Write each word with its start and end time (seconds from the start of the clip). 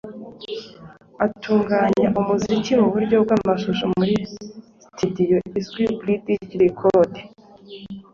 Atunganya 1.25 2.07
umuziki 2.19 2.71
mu 2.81 2.87
buryo 2.93 3.15
bw’amashusho 3.23 3.83
muri 3.95 4.15
Studio 4.85 5.37
izwi 5.59 5.83
Bridge 5.99 6.39
Record 6.63 7.13